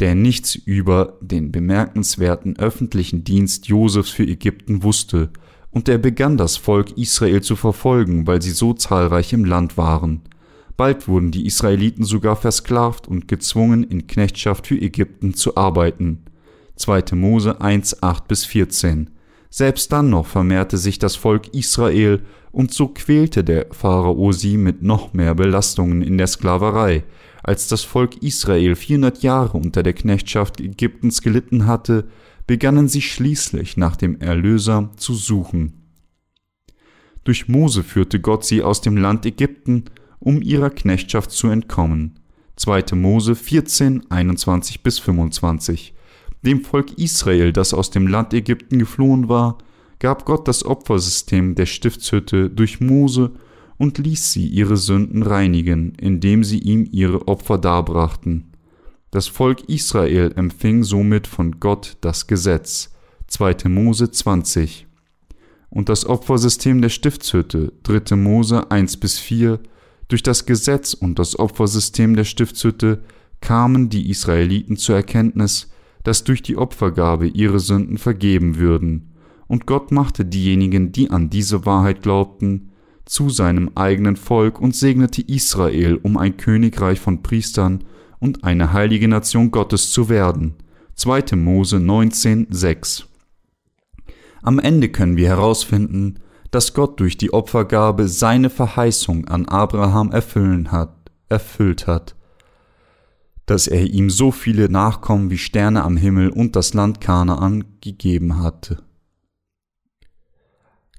der 0.00 0.14
nichts 0.14 0.54
über 0.54 1.16
den 1.20 1.52
bemerkenswerten 1.52 2.58
öffentlichen 2.58 3.24
Dienst 3.24 3.66
Josefs 3.66 4.10
für 4.10 4.26
Ägypten 4.26 4.82
wusste, 4.82 5.30
und 5.70 5.88
er 5.90 5.98
begann 5.98 6.38
das 6.38 6.56
Volk 6.56 6.96
Israel 6.96 7.42
zu 7.42 7.54
verfolgen, 7.54 8.26
weil 8.26 8.40
sie 8.40 8.50
so 8.50 8.72
zahlreich 8.72 9.34
im 9.34 9.44
Land 9.44 9.76
waren. 9.76 10.22
Bald 10.76 11.06
wurden 11.08 11.30
die 11.30 11.46
Israeliten 11.46 12.04
sogar 12.04 12.36
versklavt 12.36 13.08
und 13.08 13.28
gezwungen, 13.28 13.82
in 13.84 14.06
Knechtschaft 14.06 14.66
für 14.66 14.80
Ägypten 14.80 15.34
zu 15.34 15.56
arbeiten. 15.56 16.24
2. 16.76 17.14
Mose 17.14 17.60
1, 17.60 18.02
8 18.02 18.28
bis 18.28 18.44
14. 18.44 19.10
Selbst 19.50 19.92
dann 19.92 20.10
noch 20.10 20.26
vermehrte 20.26 20.76
sich 20.76 20.98
das 20.98 21.16
Volk 21.16 21.54
Israel, 21.54 22.22
und 22.52 22.72
so 22.72 22.88
quälte 22.88 23.44
der 23.44 23.66
Pharao 23.70 24.32
sie 24.32 24.56
mit 24.56 24.82
noch 24.82 25.12
mehr 25.12 25.34
Belastungen 25.34 26.00
in 26.00 26.16
der 26.16 26.26
Sklaverei. 26.26 27.04
Als 27.46 27.68
das 27.68 27.84
Volk 27.84 28.24
Israel 28.24 28.74
400 28.74 29.22
Jahre 29.22 29.56
unter 29.56 29.84
der 29.84 29.92
Knechtschaft 29.92 30.60
Ägyptens 30.60 31.22
gelitten 31.22 31.66
hatte, 31.66 32.08
begannen 32.48 32.88
sie 32.88 33.00
schließlich 33.00 33.76
nach 33.76 33.94
dem 33.94 34.20
Erlöser 34.20 34.90
zu 34.96 35.14
suchen. 35.14 35.74
Durch 37.22 37.46
Mose 37.46 37.84
führte 37.84 38.18
Gott 38.18 38.44
sie 38.44 38.64
aus 38.64 38.80
dem 38.80 38.96
Land 38.96 39.24
Ägypten, 39.26 39.84
um 40.18 40.42
ihrer 40.42 40.70
Knechtschaft 40.70 41.30
zu 41.30 41.46
entkommen. 41.46 42.18
2. 42.56 42.96
Mose 42.96 43.36
14, 43.36 44.10
21 44.10 44.82
bis 44.82 44.98
25. 44.98 45.94
Dem 46.42 46.64
Volk 46.64 46.98
Israel, 46.98 47.52
das 47.52 47.74
aus 47.74 47.92
dem 47.92 48.08
Land 48.08 48.34
Ägypten 48.34 48.80
geflohen 48.80 49.28
war, 49.28 49.58
gab 50.00 50.24
Gott 50.24 50.48
das 50.48 50.64
Opfersystem 50.64 51.54
der 51.54 51.66
Stiftshütte 51.66 52.50
durch 52.50 52.80
Mose 52.80 53.34
und 53.78 53.98
ließ 53.98 54.32
sie 54.32 54.46
ihre 54.46 54.76
Sünden 54.76 55.22
reinigen, 55.22 55.94
indem 55.94 56.44
sie 56.44 56.58
ihm 56.58 56.88
ihre 56.90 57.28
Opfer 57.28 57.58
darbrachten. 57.58 58.52
Das 59.10 59.28
Volk 59.28 59.68
Israel 59.68 60.32
empfing 60.36 60.82
somit 60.82 61.26
von 61.26 61.60
Gott 61.60 61.96
das 62.00 62.26
Gesetz. 62.26 62.92
2. 63.28 63.68
Mose 63.68 64.10
20. 64.10 64.86
Und 65.68 65.88
das 65.88 66.06
Opfersystem 66.06 66.80
der 66.80 66.88
Stiftshütte, 66.88 67.72
3. 67.82 68.16
Mose 68.16 68.70
1 68.70 68.98
bis 68.98 69.18
4, 69.18 69.60
durch 70.08 70.22
das 70.22 70.46
Gesetz 70.46 70.94
und 70.94 71.18
das 71.18 71.38
Opfersystem 71.38 72.14
der 72.14 72.24
Stiftshütte 72.24 73.02
kamen 73.40 73.88
die 73.88 74.08
Israeliten 74.08 74.76
zur 74.76 74.96
Erkenntnis, 74.96 75.70
dass 76.04 76.22
durch 76.22 76.42
die 76.42 76.56
Opfergabe 76.56 77.26
ihre 77.26 77.58
Sünden 77.58 77.98
vergeben 77.98 78.56
würden, 78.56 79.12
und 79.48 79.66
Gott 79.66 79.92
machte 79.92 80.24
diejenigen, 80.24 80.92
die 80.92 81.10
an 81.10 81.30
diese 81.30 81.66
Wahrheit 81.66 82.02
glaubten, 82.02 82.72
zu 83.06 83.30
seinem 83.30 83.70
eigenen 83.74 84.16
Volk 84.16 84.60
und 84.60 84.76
segnete 84.76 85.22
Israel, 85.22 85.98
um 86.02 86.18
ein 86.18 86.36
Königreich 86.36 87.00
von 87.00 87.22
Priestern 87.22 87.84
und 88.18 88.44
eine 88.44 88.72
heilige 88.72 89.08
Nation 89.08 89.50
Gottes 89.50 89.90
zu 89.90 90.08
werden. 90.08 90.54
2. 90.96 91.36
Mose 91.36 91.80
19, 91.80 92.48
6. 92.50 93.06
Am 94.42 94.58
Ende 94.58 94.90
können 94.90 95.16
wir 95.16 95.28
herausfinden, 95.28 96.18
dass 96.50 96.74
Gott 96.74 97.00
durch 97.00 97.16
die 97.16 97.32
Opfergabe 97.32 98.08
seine 98.08 98.50
Verheißung 98.50 99.26
an 99.28 99.46
Abraham 99.46 100.12
hat, 100.12 100.94
erfüllt 101.28 101.86
hat 101.86 102.16
dass 103.46 103.68
er 103.68 103.84
ihm 103.84 104.10
so 104.10 104.32
viele 104.32 104.68
Nachkommen 104.68 105.30
wie 105.30 105.38
Sterne 105.38 105.84
am 105.84 105.96
Himmel 105.96 106.30
und 106.30 106.56
das 106.56 106.74
Land 106.74 107.00
Kanaan 107.00 107.64
gegeben 107.80 108.40
hatte, 108.40 108.82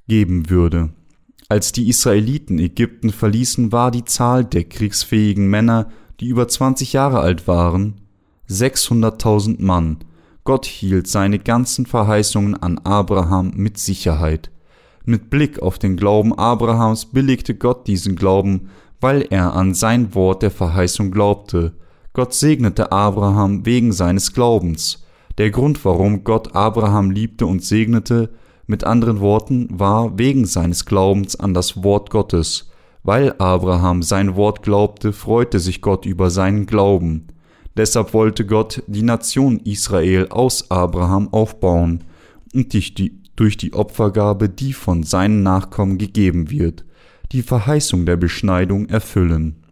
geben 0.08 0.50
würde. 0.50 0.90
Als 1.50 1.72
die 1.72 1.88
Israeliten 1.88 2.60
Ägypten 2.60 3.12
verließen, 3.12 3.72
war 3.72 3.90
die 3.90 4.04
Zahl 4.04 4.44
der 4.44 4.66
kriegsfähigen 4.66 5.48
Männer, 5.48 5.90
die 6.20 6.28
über 6.28 6.48
20 6.48 6.92
Jahre 6.94 7.20
alt 7.20 7.48
waren, 7.48 8.02
600.000 8.50 9.62
Mann. 9.62 10.00
Gott 10.44 10.66
hielt 10.66 11.08
seine 11.08 11.40
ganzen 11.40 11.86
Verheißungen 11.86 12.56
an 12.56 12.80
Abraham 12.80 13.54
mit 13.56 13.78
Sicherheit. 13.78 14.50
Mit 15.06 15.30
Blick 15.30 15.62
auf 15.62 15.80
den 15.80 15.96
Glauben 15.96 16.38
Abrahams 16.38 17.06
billigte 17.06 17.56
Gott 17.56 17.88
diesen 17.88 18.18
Glauben, 18.18 18.70
weil 19.00 19.26
er 19.30 19.54
an 19.54 19.74
sein 19.74 20.16
Wort 20.16 20.42
der 20.42 20.52
Verheißung 20.52 21.12
glaubte, 21.12 21.74
Gott 22.12 22.34
segnete 22.34 22.92
Abraham 22.92 23.66
wegen 23.66 23.94
seines 23.94 24.34
Glaubens. 24.34 25.06
Der 25.38 25.52
Grund, 25.52 25.86
warum 25.86 26.24
Gott 26.24 26.56
Abraham 26.56 27.12
liebte 27.12 27.46
und 27.46 27.64
segnete, 27.64 28.32
mit 28.68 28.84
anderen 28.84 29.20
Worten, 29.20 29.68
war 29.72 30.20
wegen 30.20 30.46
seines 30.46 30.86
Glaubens 30.86 31.36
an 31.36 31.54
das 31.54 31.84
Wort 31.84 32.10
Gottes. 32.10 32.70
Weil 33.04 33.34
Abraham 33.38 34.04
sein 34.04 34.36
Wort 34.36 34.62
glaubte, 34.62 35.14
freute 35.14 35.60
sich 35.60 35.82
Gott 35.82 36.06
über 36.06 36.30
seinen 36.30 36.66
Glauben. 36.66 37.28
Deshalb 37.78 38.14
wollte 38.14 38.46
Gott 38.46 38.84
die 38.88 39.04
Nation 39.04 39.60
Israel 39.60 40.28
aus 40.30 40.70
Abraham 40.70 41.32
aufbauen 41.32 42.04
und 42.54 42.74
durch 42.74 43.58
die 43.58 43.74
Opfergabe, 43.74 44.50
die 44.50 44.74
von 44.74 45.04
seinen 45.04 45.44
Nachkommen 45.44 45.98
gegeben 45.98 46.50
wird, 46.50 46.86
die 47.32 47.44
Verheißung 47.44 48.06
der 48.06 48.18
Beschneidung 48.18 48.90
erfüllen. 48.90 49.64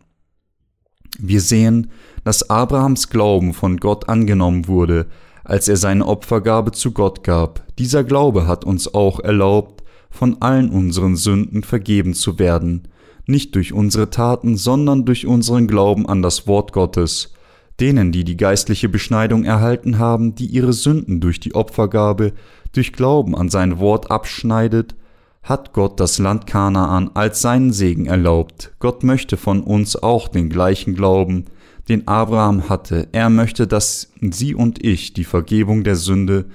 Wir 1.17 1.41
sehen, 1.41 1.91
dass 2.23 2.49
Abrahams 2.49 3.09
Glauben 3.09 3.53
von 3.53 3.77
Gott 3.77 4.07
angenommen 4.07 4.67
wurde, 4.67 5.07
als 5.45 5.67
er 5.69 5.77
seine 5.77 6.05
Opfergabe 6.05 6.71
zu 6.71 6.91
Gott 6.91 7.23
gab. 7.23 7.63
Dieser 7.77 8.03
Glaube 8.03 8.47
hat 8.47 8.65
uns 8.65 8.93
auch 8.93 9.19
erlaubt, 9.21 9.83
von 10.09 10.41
allen 10.41 10.69
unseren 10.69 11.15
Sünden 11.15 11.63
vergeben 11.63 12.13
zu 12.13 12.39
werden, 12.39 12.87
nicht 13.27 13.55
durch 13.55 13.73
unsere 13.73 14.09
Taten, 14.09 14.57
sondern 14.57 15.05
durch 15.05 15.25
unseren 15.25 15.67
Glauben 15.67 16.07
an 16.07 16.21
das 16.21 16.47
Wort 16.47 16.73
Gottes. 16.73 17.33
Denen, 17.79 18.11
die 18.11 18.23
die 18.23 18.37
geistliche 18.37 18.89
Beschneidung 18.89 19.43
erhalten 19.43 19.99
haben, 19.99 20.35
die 20.35 20.45
ihre 20.45 20.73
Sünden 20.73 21.19
durch 21.19 21.39
die 21.39 21.55
Opfergabe, 21.55 22.33
durch 22.73 22.93
Glauben 22.93 23.35
an 23.35 23.49
sein 23.49 23.79
Wort 23.79 24.09
abschneidet, 24.09 24.95
hat 25.43 25.73
Gott 25.73 25.99
das 25.99 26.17
Land 26.17 26.47
Kanaan 26.47 27.11
als 27.13 27.41
seinen 27.41 27.71
Segen 27.71 28.07
erlaubt. 28.07 28.71
Gott 28.79 29.03
möchte 29.03 29.37
von 29.37 29.61
uns 29.61 29.95
auch 29.95 30.27
den 30.27 30.49
gleichen 30.49 30.95
Glauben, 30.95 31.45
den 31.89 32.07
Abraham 32.07 32.69
hatte. 32.69 33.07
Er 33.11 33.29
möchte, 33.29 33.67
dass 33.67 34.11
Sie 34.21 34.55
und 34.55 34.83
ich 34.83 35.13
die 35.13 35.23
Vergebung 35.23 35.83
der 35.83 35.95
Sünde 35.95 36.45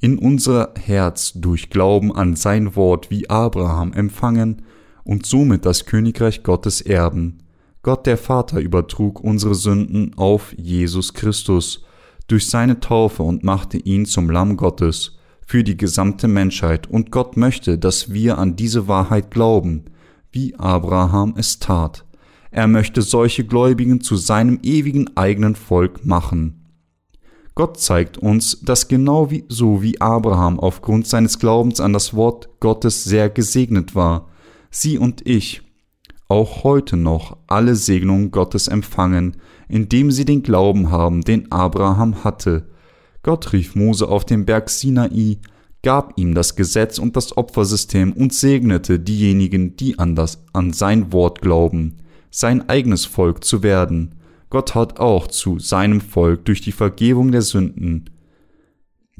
in 0.00 0.18
unser 0.18 0.72
Herz 0.78 1.32
durch 1.34 1.70
Glauben 1.70 2.14
an 2.14 2.34
sein 2.34 2.74
Wort 2.74 3.10
wie 3.10 3.28
Abraham 3.28 3.92
empfangen 3.92 4.62
und 5.04 5.26
somit 5.26 5.64
das 5.66 5.86
Königreich 5.86 6.42
Gottes 6.42 6.80
erben. 6.80 7.38
Gott 7.82 8.06
der 8.06 8.18
Vater 8.18 8.60
übertrug 8.60 9.20
unsere 9.20 9.54
Sünden 9.54 10.12
auf 10.16 10.54
Jesus 10.56 11.14
Christus 11.14 11.84
durch 12.26 12.48
seine 12.48 12.80
Taufe 12.80 13.22
und 13.22 13.42
machte 13.42 13.78
ihn 13.78 14.06
zum 14.06 14.30
Lamm 14.30 14.56
Gottes 14.56 15.16
für 15.46 15.64
die 15.64 15.76
gesamte 15.76 16.28
Menschheit, 16.28 16.88
und 16.88 17.10
Gott 17.10 17.36
möchte, 17.36 17.76
dass 17.76 18.12
wir 18.12 18.38
an 18.38 18.54
diese 18.54 18.86
Wahrheit 18.86 19.32
glauben, 19.32 19.86
wie 20.30 20.54
Abraham 20.54 21.34
es 21.36 21.58
tat. 21.58 22.04
Er 22.50 22.66
möchte 22.66 23.02
solche 23.02 23.44
Gläubigen 23.44 24.00
zu 24.00 24.16
seinem 24.16 24.58
ewigen 24.62 25.16
eigenen 25.16 25.54
Volk 25.54 26.04
machen. 26.04 26.56
Gott 27.54 27.78
zeigt 27.78 28.18
uns, 28.18 28.60
dass 28.60 28.88
genau 28.88 29.30
wie, 29.30 29.44
so 29.48 29.82
wie 29.82 30.00
Abraham 30.00 30.58
aufgrund 30.58 31.06
seines 31.06 31.38
Glaubens 31.38 31.80
an 31.80 31.92
das 31.92 32.14
Wort 32.14 32.48
Gottes 32.60 33.04
sehr 33.04 33.28
gesegnet 33.28 33.94
war, 33.94 34.28
sie 34.70 34.98
und 34.98 35.26
ich 35.26 35.62
auch 36.28 36.64
heute 36.64 36.96
noch 36.96 37.36
alle 37.48 37.74
Segnungen 37.74 38.30
Gottes 38.30 38.68
empfangen, 38.68 39.36
indem 39.68 40.10
sie 40.10 40.24
den 40.24 40.42
Glauben 40.42 40.90
haben, 40.90 41.22
den 41.22 41.50
Abraham 41.50 42.24
hatte. 42.24 42.68
Gott 43.22 43.52
rief 43.52 43.74
Mose 43.74 44.08
auf 44.08 44.24
dem 44.24 44.46
Berg 44.46 44.70
Sinai, 44.70 45.38
gab 45.82 46.16
ihm 46.16 46.34
das 46.34 46.56
Gesetz 46.56 46.98
und 46.98 47.16
das 47.16 47.36
Opfersystem 47.36 48.12
und 48.12 48.32
segnete 48.32 49.00
diejenigen, 49.00 49.76
die 49.76 49.98
an, 49.98 50.14
das, 50.14 50.44
an 50.52 50.72
sein 50.72 51.12
Wort 51.12 51.42
glauben 51.42 51.96
sein 52.30 52.68
eigenes 52.68 53.04
Volk 53.04 53.44
zu 53.44 53.62
werden. 53.62 54.14
Gott 54.48 54.74
hat 54.74 54.98
auch 54.98 55.26
zu 55.26 55.58
seinem 55.58 56.00
Volk 56.00 56.44
durch 56.44 56.60
die 56.60 56.72
Vergebung 56.72 57.32
der 57.32 57.42
Sünden 57.42 58.10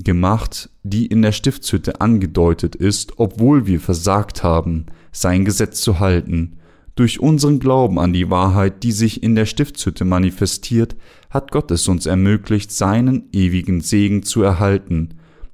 gemacht, 0.02 0.70
die 0.82 1.06
in 1.06 1.22
der 1.22 1.32
Stiftshütte 1.32 2.00
angedeutet 2.00 2.74
ist, 2.74 3.18
obwohl 3.18 3.66
wir 3.66 3.80
versagt 3.80 4.42
haben, 4.42 4.86
sein 5.12 5.44
Gesetz 5.44 5.80
zu 5.80 6.00
halten. 6.00 6.56
Durch 6.94 7.20
unseren 7.20 7.60
Glauben 7.60 7.98
an 7.98 8.12
die 8.12 8.30
Wahrheit, 8.30 8.82
die 8.82 8.92
sich 8.92 9.22
in 9.22 9.34
der 9.34 9.46
Stiftshütte 9.46 10.04
manifestiert, 10.04 10.96
hat 11.30 11.50
Gott 11.50 11.70
es 11.70 11.88
uns 11.88 12.06
ermöglicht, 12.06 12.72
seinen 12.72 13.28
ewigen 13.32 13.80
Segen 13.80 14.22
zu 14.22 14.42
erhalten. 14.42 15.10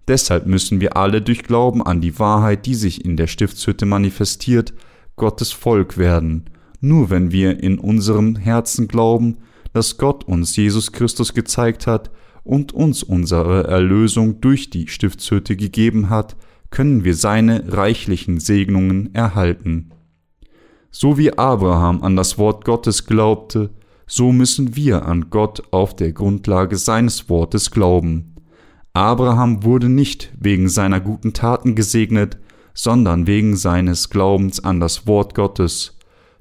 Deshalb 0.08 0.46
müssen 0.46 0.80
wir 0.80 0.96
alle 0.96 1.20
durch 1.20 1.42
Glauben 1.42 1.82
an 1.82 2.00
die 2.00 2.18
Wahrheit, 2.18 2.66
die 2.66 2.74
sich 2.74 3.04
in 3.04 3.16
der 3.16 3.26
Stiftshütte 3.26 3.86
manifestiert, 3.86 4.72
Gottes 5.16 5.52
Volk 5.52 5.98
werden. 5.98 6.44
Nur 6.80 7.10
wenn 7.10 7.32
wir 7.32 7.62
in 7.62 7.78
unserem 7.78 8.36
Herzen 8.36 8.88
glauben, 8.88 9.38
dass 9.72 9.98
Gott 9.98 10.24
uns 10.24 10.56
Jesus 10.56 10.92
Christus 10.92 11.34
gezeigt 11.34 11.86
hat 11.86 12.10
und 12.44 12.72
uns 12.72 13.02
unsere 13.02 13.66
Erlösung 13.66 14.40
durch 14.40 14.70
die 14.70 14.88
Stiftshütte 14.88 15.56
gegeben 15.56 16.10
hat, 16.10 16.36
können 16.70 17.04
wir 17.04 17.14
seine 17.14 17.72
reichlichen 17.72 18.40
Segnungen 18.40 19.14
erhalten. 19.14 19.90
So 20.90 21.18
wie 21.18 21.36
Abraham 21.36 22.02
an 22.02 22.16
das 22.16 22.38
Wort 22.38 22.64
Gottes 22.64 23.06
glaubte, 23.06 23.70
so 24.06 24.32
müssen 24.32 24.76
wir 24.76 25.04
an 25.04 25.30
Gott 25.30 25.62
auf 25.72 25.96
der 25.96 26.12
Grundlage 26.12 26.76
seines 26.76 27.28
Wortes 27.28 27.70
glauben. 27.70 28.36
Abraham 28.92 29.62
wurde 29.62 29.88
nicht 29.88 30.32
wegen 30.38 30.68
seiner 30.68 31.00
guten 31.00 31.32
Taten 31.32 31.74
gesegnet, 31.74 32.38
sondern 32.72 33.26
wegen 33.26 33.56
seines 33.56 34.08
Glaubens 34.10 34.64
an 34.64 34.80
das 34.80 35.06
Wort 35.06 35.34
Gottes. 35.34 35.95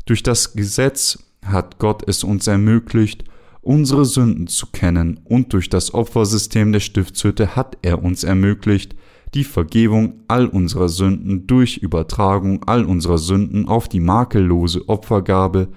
Durch 0.05 0.21
das 0.21 0.53
Gesetz 0.53 1.19
hat 1.43 1.79
Gott 1.79 2.07
es 2.07 2.23
uns 2.23 2.47
ermöglicht, 2.47 3.25
unsere 3.61 4.05
Sünden 4.05 4.47
zu 4.47 4.67
kennen, 4.67 5.19
und 5.23 5.53
durch 5.53 5.69
das 5.69 5.93
Opfersystem 5.93 6.71
der 6.71 6.79
Stiftshütte 6.79 7.55
hat 7.55 7.77
er 7.81 8.03
uns 8.03 8.23
ermöglicht, 8.23 8.95
die 9.33 9.43
Vergebung 9.43 10.21
all 10.27 10.47
unserer 10.47 10.89
Sünden 10.89 11.47
durch 11.47 11.77
Übertragung 11.77 12.63
all 12.65 12.85
unserer 12.85 13.17
Sünden 13.17 13.67
auf 13.67 13.89
die 13.89 13.99
makellose 13.99 14.87
Opfergabe 14.87 15.69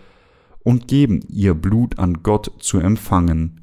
und 0.62 0.86
geben 0.86 1.20
ihr 1.28 1.54
Blut 1.54 1.98
an 1.98 2.22
Gott 2.22 2.52
zu 2.60 2.78
empfangen. 2.78 3.62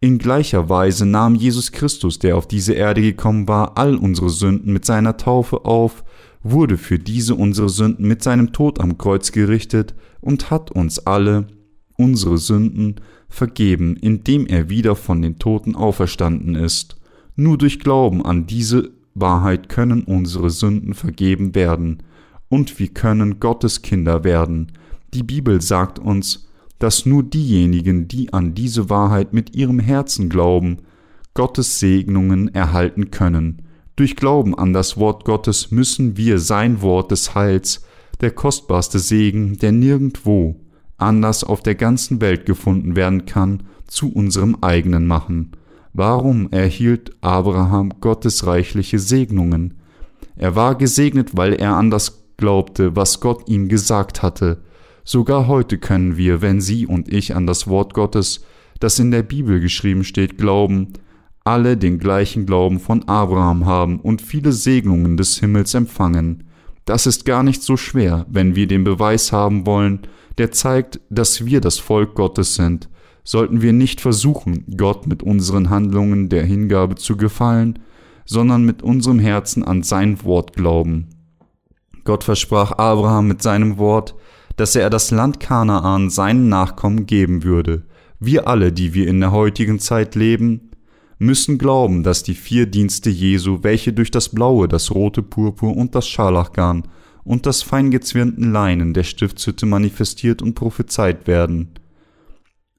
In 0.00 0.18
gleicher 0.18 0.68
Weise 0.68 1.06
nahm 1.06 1.34
Jesus 1.34 1.72
Christus, 1.72 2.18
der 2.18 2.36
auf 2.36 2.48
diese 2.48 2.72
Erde 2.72 3.02
gekommen 3.02 3.46
war, 3.48 3.76
all 3.76 3.96
unsere 3.96 4.30
Sünden 4.30 4.72
mit 4.72 4.84
seiner 4.84 5.16
Taufe 5.16 5.64
auf, 5.64 6.04
wurde 6.42 6.76
für 6.76 6.98
diese 6.98 7.34
unsere 7.34 7.68
Sünden 7.68 8.06
mit 8.06 8.22
seinem 8.22 8.52
Tod 8.52 8.80
am 8.80 8.98
Kreuz 8.98 9.32
gerichtet 9.32 9.94
und 10.20 10.50
hat 10.50 10.70
uns 10.70 10.98
alle 11.06 11.46
unsere 11.96 12.38
Sünden 12.38 12.96
vergeben, 13.28 13.96
indem 13.96 14.46
er 14.46 14.70
wieder 14.70 14.96
von 14.96 15.20
den 15.20 15.38
Toten 15.38 15.74
auferstanden 15.74 16.54
ist. 16.54 16.96
Nur 17.36 17.58
durch 17.58 17.80
Glauben 17.80 18.24
an 18.24 18.46
diese 18.46 18.90
Wahrheit 19.14 19.68
können 19.68 20.02
unsere 20.02 20.50
Sünden 20.50 20.94
vergeben 20.94 21.54
werden, 21.54 22.02
und 22.48 22.78
wir 22.78 22.88
können 22.88 23.40
Gottes 23.40 23.82
Kinder 23.82 24.24
werden. 24.24 24.72
Die 25.12 25.22
Bibel 25.22 25.60
sagt 25.60 25.98
uns, 25.98 26.48
dass 26.78 27.04
nur 27.04 27.22
diejenigen, 27.22 28.08
die 28.08 28.32
an 28.32 28.54
diese 28.54 28.88
Wahrheit 28.88 29.34
mit 29.34 29.54
ihrem 29.54 29.80
Herzen 29.80 30.28
glauben, 30.30 30.78
Gottes 31.34 31.78
Segnungen 31.78 32.54
erhalten 32.54 33.10
können. 33.10 33.62
Durch 33.98 34.14
Glauben 34.14 34.56
an 34.56 34.72
das 34.72 34.96
Wort 34.96 35.24
Gottes 35.24 35.72
müssen 35.72 36.16
wir 36.16 36.38
sein 36.38 36.82
Wort 36.82 37.10
des 37.10 37.34
Heils, 37.34 37.82
der 38.20 38.30
kostbarste 38.30 39.00
Segen, 39.00 39.58
der 39.58 39.72
nirgendwo 39.72 40.54
anders 40.98 41.42
auf 41.42 41.64
der 41.64 41.74
ganzen 41.74 42.20
Welt 42.20 42.46
gefunden 42.46 42.94
werden 42.94 43.26
kann, 43.26 43.64
zu 43.88 44.12
unserem 44.12 44.58
eigenen 44.60 45.08
machen. 45.08 45.50
Warum 45.94 46.48
erhielt 46.52 47.10
Abraham 47.22 47.90
Gottes 48.00 48.46
reichliche 48.46 49.00
Segnungen? 49.00 49.74
Er 50.36 50.54
war 50.54 50.76
gesegnet, 50.76 51.36
weil 51.36 51.54
er 51.54 51.74
an 51.74 51.90
das 51.90 52.22
glaubte, 52.36 52.94
was 52.94 53.18
Gott 53.18 53.48
ihm 53.48 53.66
gesagt 53.66 54.22
hatte. 54.22 54.62
Sogar 55.02 55.48
heute 55.48 55.76
können 55.76 56.16
wir, 56.16 56.40
wenn 56.40 56.60
Sie 56.60 56.86
und 56.86 57.12
ich 57.12 57.34
an 57.34 57.48
das 57.48 57.66
Wort 57.66 57.94
Gottes, 57.94 58.44
das 58.78 59.00
in 59.00 59.10
der 59.10 59.24
Bibel 59.24 59.58
geschrieben 59.58 60.04
steht, 60.04 60.38
glauben, 60.38 60.92
alle 61.48 61.78
den 61.78 61.98
gleichen 61.98 62.44
Glauben 62.44 62.78
von 62.78 63.08
Abraham 63.08 63.64
haben 63.64 64.00
und 64.00 64.20
viele 64.20 64.52
Segnungen 64.52 65.16
des 65.16 65.38
Himmels 65.38 65.72
empfangen. 65.72 66.44
Das 66.84 67.06
ist 67.06 67.24
gar 67.24 67.42
nicht 67.42 67.62
so 67.62 67.78
schwer, 67.78 68.26
wenn 68.28 68.54
wir 68.54 68.66
den 68.66 68.84
Beweis 68.84 69.32
haben 69.32 69.64
wollen, 69.64 70.00
der 70.36 70.52
zeigt, 70.52 71.00
dass 71.08 71.46
wir 71.46 71.62
das 71.62 71.78
Volk 71.78 72.14
Gottes 72.14 72.54
sind, 72.54 72.90
sollten 73.24 73.62
wir 73.62 73.72
nicht 73.72 74.02
versuchen, 74.02 74.66
Gott 74.76 75.06
mit 75.06 75.22
unseren 75.22 75.70
Handlungen 75.70 76.28
der 76.28 76.44
Hingabe 76.44 76.96
zu 76.96 77.16
gefallen, 77.16 77.78
sondern 78.26 78.66
mit 78.66 78.82
unserem 78.82 79.18
Herzen 79.18 79.64
an 79.64 79.82
sein 79.82 80.22
Wort 80.24 80.52
glauben. 80.52 81.08
Gott 82.04 82.24
versprach 82.24 82.72
Abraham 82.72 83.26
mit 83.26 83.42
seinem 83.42 83.78
Wort, 83.78 84.14
dass 84.56 84.76
er 84.76 84.90
das 84.90 85.10
Land 85.10 85.40
Kanaan 85.40 86.10
seinen 86.10 86.50
Nachkommen 86.50 87.06
geben 87.06 87.42
würde. 87.42 87.86
Wir 88.20 88.48
alle, 88.48 88.70
die 88.70 88.92
wir 88.92 89.08
in 89.08 89.20
der 89.20 89.32
heutigen 89.32 89.78
Zeit 89.78 90.14
leben, 90.14 90.67
müssen 91.18 91.58
glauben, 91.58 92.02
dass 92.02 92.22
die 92.22 92.34
vier 92.34 92.66
Dienste 92.66 93.10
Jesu, 93.10 93.58
welche 93.62 93.92
durch 93.92 94.10
das 94.10 94.28
blaue, 94.28 94.68
das 94.68 94.94
rote 94.94 95.22
Purpur 95.22 95.76
und 95.76 95.94
das 95.94 96.08
Scharlachgarn 96.08 96.84
und 97.24 97.44
das 97.46 97.62
feingezwirnten 97.62 98.52
Leinen 98.52 98.94
der 98.94 99.02
Stiftshütte 99.02 99.66
manifestiert 99.66 100.40
und 100.40 100.54
prophezeit 100.54 101.26
werden, 101.26 101.70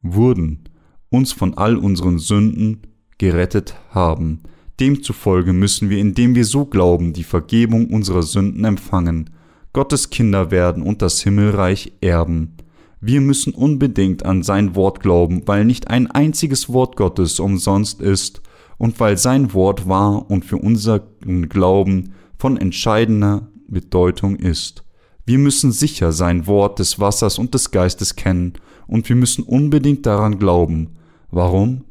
wurden, 0.02 0.64
uns 1.10 1.34
von 1.34 1.56
all 1.56 1.76
unseren 1.76 2.20
Sünden 2.20 2.82
gerettet 3.18 3.76
haben. 3.90 4.42
Demzufolge 4.80 5.54
müssen 5.54 5.90
wir, 5.90 5.98
indem 5.98 6.36
wir 6.36 6.46
so 6.46 6.66
glauben, 6.66 7.14
die 7.14 7.24
Vergebung 7.24 7.88
unserer 7.88 8.24
Sünden 8.24 8.64
empfangen, 8.64 9.30
Gottes 9.74 10.10
Kinder 10.10 10.52
werden 10.52 10.82
und 10.82 11.02
das 11.02 11.22
Himmelreich 11.22 11.92
erben. 12.02 12.56
Wir 13.02 13.22
müssen 13.22 13.54
unbedingt 13.54 14.26
an 14.26 14.44
sein 14.44 14.76
Wort 14.76 15.00
glauben, 15.00 15.44
weil 15.46 15.64
nicht 15.64 15.90
ein 15.90 16.08
einziges 16.08 16.68
Wort 16.70 16.98
Gottes 16.98 17.40
umsonst 17.40 18.02
ist 18.02 18.42
und 18.78 19.00
weil 19.00 19.18
sein 19.18 19.54
Wort 19.54 19.88
wahr 19.88 20.30
und 20.30 20.44
für 20.44 20.58
unseren 20.58 21.48
Glauben 21.48 22.14
von 22.38 22.58
entscheidender 22.58 23.48
Bedeutung 23.68 24.36
ist. 24.36 24.84
Wir 25.26 25.38
müssen 25.38 25.72
sicher 25.72 26.12
sein 26.12 26.48
Wort 26.48 26.80
des 26.80 27.00
Wassers 27.00 27.38
und 27.38 27.54
des 27.54 27.72
Geistes 27.72 28.16
kennen 28.16 28.54
und 28.88 29.08
wir 29.08 29.16
müssen 29.16 29.44
unbedingt 29.44 30.06
daran 30.06 30.40
glauben. 30.40 30.96
Warum? 31.32 31.86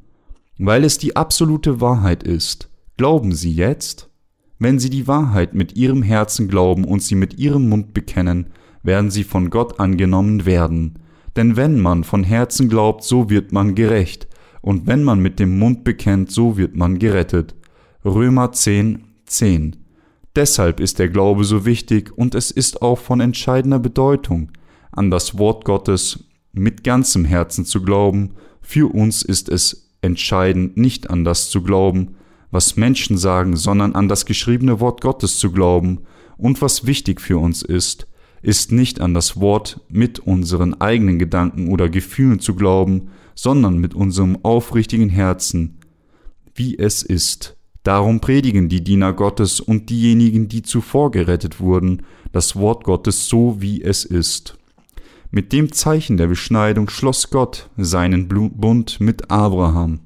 Weil 0.59 0.85
es 0.85 0.99
die 0.99 1.17
absolute 1.17 1.81
Wahrheit 1.81 2.25
ist. 2.25 2.69
Glauben 2.97 3.33
Sie 3.33 3.53
jetzt? 3.53 4.11
Wenn 4.59 4.81
Sie 4.81 4.91
die 4.91 5.07
Wahrheit 5.07 5.55
mit 5.55 5.77
Ihrem 5.77 6.03
Herzen 6.03 6.49
glauben 6.49 6.85
und 6.85 7.01
sie 7.01 7.15
mit 7.15 7.39
Ihrem 7.39 7.69
Mund 7.69 7.95
bekennen, 7.95 8.49
werden 8.89 9.13
Sie 9.13 9.23
von 9.23 9.51
Gott 9.51 9.79
angenommen 9.79 10.47
werden. 10.47 10.99
Denn 11.37 11.57
wenn 11.57 11.79
man 11.79 12.03
von 12.03 12.25
Herzen 12.25 12.69
glaubt, 12.69 13.05
so 13.05 13.31
wird 13.31 13.53
man 13.53 13.77
gerecht, 13.77 14.27
und 14.63 14.87
wenn 14.87 15.05
man 15.05 15.21
mit 15.21 15.39
dem 15.39 15.59
Mund 15.59 15.85
bekennt, 15.85 16.33
so 16.33 16.57
wird 16.57 16.75
man 16.75 16.99
gerettet. 16.99 17.55
Römer 18.05 18.51
10, 18.51 19.05
10. 19.27 19.77
Deshalb 20.35 20.81
ist 20.81 20.99
der 20.99 21.11
Glaube 21.11 21.45
so 21.45 21.65
wichtig 21.65 22.17
und 22.17 22.35
es 22.35 22.51
ist 22.51 22.81
auch 22.81 22.99
von 22.99 23.21
entscheidender 23.21 23.79
Bedeutung, 23.79 24.53
an 24.91 25.11
das 25.11 25.39
Wort 25.39 25.65
Gottes 25.65 26.25
mit 26.53 26.83
ganzem 26.83 27.25
Herzen 27.25 27.65
zu 27.65 27.83
glauben. 27.83 28.35
Für 28.63 28.93
uns 28.93 29.23
ist 29.23 29.49
es 29.49 29.93
entscheidend, 30.01 30.77
nicht 30.77 31.11
an 31.11 31.25
das 31.25 31.51
zu 31.51 31.63
glauben, 31.63 32.17
was 32.51 32.77
Menschen 32.77 33.19
sagen, 33.19 33.55
sondern 33.55 33.95
an 33.95 34.09
das 34.09 34.25
geschriebene 34.25 34.81
Wort 34.81 35.03
Gottes 35.03 35.39
zu 35.39 35.53
glauben. 35.53 36.01
Und 36.39 36.63
was 36.63 36.87
wichtig 36.87 37.21
für 37.21 37.39
uns 37.39 37.63
ist, 37.63 38.07
ist 38.43 38.73
nicht 38.73 39.01
an 39.01 39.15
das 39.15 39.41
Wort 39.41 39.81
mit 39.89 40.19
unseren 40.19 40.81
eigenen 40.81 41.19
Gedanken 41.19 41.69
oder 41.69 41.89
Gefühlen 41.89 42.41
zu 42.41 42.55
glauben, 42.55 43.09
sondern 43.35 43.79
mit 43.79 43.95
unserem 43.95 44.39
aufrichtigen 44.45 45.09
Herzen, 45.09 45.79
wie 46.55 46.79
es 46.79 47.03
ist. 47.03 47.57
Darum 47.83 48.21
predigen 48.21 48.69
die 48.69 48.83
Diener 48.83 49.13
Gottes 49.13 49.61
und 49.61 49.91
diejenigen, 49.91 50.49
die 50.49 50.63
zuvor 50.63 51.11
gerettet 51.11 51.61
wurden, 51.61 52.03
das 52.33 52.57
Wort 52.57 52.85
Gottes 52.85 53.29
so, 53.29 53.61
wie 53.61 53.83
es 53.83 54.05
ist. 54.05 54.59
Mit 55.31 55.53
dem 55.53 55.73
Zeichen 55.73 56.17
der 56.17 56.27
Beschneidung 56.27 56.89
schloss 56.89 57.31
Gott 57.31 57.71
seinen 57.77 58.29
Bund 58.29 59.01
mit 59.01 59.31
Abraham 59.31 60.01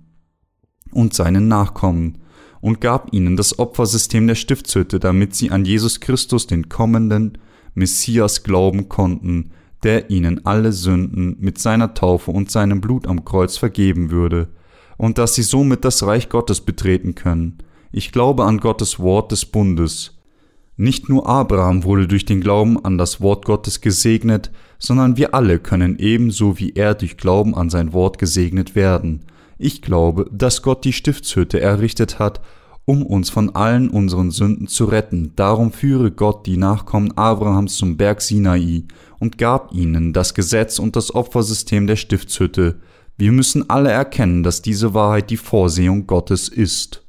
und 0.91 1.15
seinen 1.15 1.49
Nachkommen 1.49 2.19
und 2.61 2.81
gab 2.81 3.13
ihnen 3.13 3.37
das 3.37 3.59
Opfersystem 3.59 4.27
der 4.27 4.35
Stiftshütte, 4.35 5.01
damit 5.01 5.35
sie 5.35 5.51
an 5.51 5.65
Jesus 5.65 6.01
Christus, 6.01 6.47
den 6.47 6.69
kommenden 6.69 7.39
Messias, 7.75 8.43
glauben 8.43 8.89
konnten, 8.89 9.51
der 9.83 10.11
ihnen 10.11 10.47
alle 10.47 10.73
Sünden 10.73 11.37
mit 11.41 11.59
seiner 11.59 11.95
Taufe 11.95 12.31
und 12.31 12.51
seinem 12.51 12.81
Blut 12.81 13.07
am 13.07 13.25
Kreuz 13.25 13.57
vergeben 13.57 14.11
würde, 14.11 14.49
und 14.97 15.19
dass 15.19 15.35
sie 15.35 15.43
somit 15.43 15.85
das 15.85 16.05
Reich 16.05 16.29
Gottes 16.29 16.61
betreten 16.61 17.15
können. 17.15 17.59
Ich 17.91 18.13
glaube 18.13 18.45
an 18.45 18.59
Gottes 18.59 18.99
Wort 19.01 19.33
des 19.33 19.45
Bundes. 19.45 20.19
Nicht 20.77 21.09
nur 21.09 21.29
Abraham 21.29 21.85
wurde 21.85 22.09
durch 22.09 22.25
den 22.25 22.41
Glauben 22.41 22.83
an 22.85 22.97
das 22.97 23.21
Wort 23.21 23.45
Gottes 23.45 23.81
gesegnet, 23.81 24.51
sondern 24.79 25.17
wir 25.17 25.35
alle 25.35 25.59
können 25.59 25.99
ebenso 25.99 26.59
wie 26.59 26.73
er 26.73 26.95
durch 26.95 27.17
Glauben 27.17 27.55
an 27.55 27.69
sein 27.69 27.93
Wort 27.93 28.19
gesegnet 28.19 28.75
werden. 28.75 29.27
Ich 29.59 29.83
glaube, 29.83 30.29
dass 30.33 30.63
Gott 30.63 30.85
die 30.85 30.93
Stiftshütte 30.93 31.61
errichtet 31.61 32.19
hat, 32.19 32.41
um 32.85 33.05
uns 33.05 33.31
von 33.31 33.55
allen 33.55 33.89
unseren 33.91 34.31
Sünden 34.31 34.67
zu 34.67 34.87
retten. 34.87 35.33
Darum 35.37 35.73
führe 35.73 36.11
Gott 36.11 36.47
die 36.47 36.57
Nachkommen 36.57 37.17
Abrahams 37.17 37.77
zum 37.77 37.97
Berg 37.97 38.21
Sinai 38.21 38.85
und 39.19 39.39
gab 39.39 39.73
ihnen 39.73 40.13
das 40.13 40.35
Gesetz 40.35 40.79
und 40.79 40.97
das 40.97 41.15
Opfersystem 41.15 41.87
der 41.87 41.97
Stiftshütte. 41.97 42.81
Wir 43.17 43.33
müssen 43.33 43.71
alle 43.71 43.91
erkennen, 43.91 44.43
dass 44.43 44.63
diese 44.63 44.95
Wahrheit 44.95 45.31
die 45.31 45.37
Vorsehung 45.37 46.07
Gottes 46.07 46.49
ist. 46.49 47.02